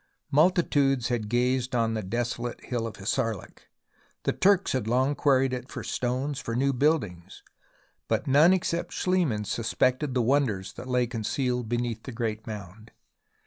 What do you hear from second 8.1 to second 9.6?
none except SchHemann